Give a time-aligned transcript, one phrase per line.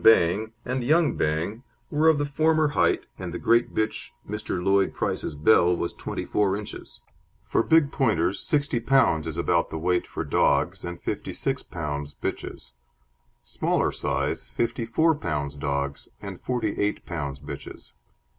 [0.03, 4.59] Bang and Young Bang were of the former height, and the great bitch, Mr.
[4.63, 7.01] Lloyd Price's Belle, was 24 inches.
[7.43, 12.71] For big Pointers 60 pounds is about the weight for dogs and 56 pounds bitches;
[13.43, 17.91] smaller size, 54 pounds dogs and 48 pounds bitches.